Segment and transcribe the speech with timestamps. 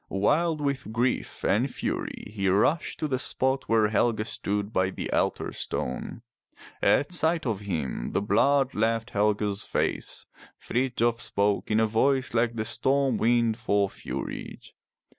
[0.09, 5.11] Wild with grief and fury he rushed to the spot where Helge stood by the
[5.11, 6.23] altar stone.
[6.81, 10.25] At sight of him the blood left Helge's face.
[10.57, 14.59] Frithjof spoke in a voice like the storm wind for fury.